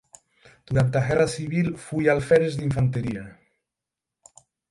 Durante 0.67 0.95
a 0.97 1.05
guerra 1.07 1.33
civil 1.37 1.67
foi 1.85 2.03
alférez 2.07 2.53
de 2.55 2.65
infantería. 2.69 3.25